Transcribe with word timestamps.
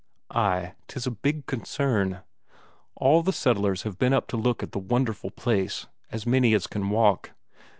Ay, 0.33 0.73
'tis 0.87 1.05
a 1.05 1.11
big 1.11 1.45
concern. 1.45 2.21
All 2.95 3.21
the 3.21 3.31
settlers 3.31 3.83
have 3.83 3.99
been 3.99 4.13
up 4.13 4.27
to 4.29 4.35
look 4.35 4.63
at 4.63 4.71
the 4.71 4.79
wonderful 4.79 5.29
place, 5.29 5.85
as 6.11 6.25
many 6.25 6.55
as 6.55 6.65
can 6.65 6.89
walk. 6.89 7.33